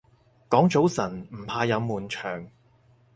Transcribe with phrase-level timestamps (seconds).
[0.49, 2.49] 講早晨唔怕有悶場